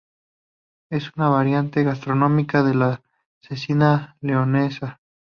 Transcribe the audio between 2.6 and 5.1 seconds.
de la cecina leonesa.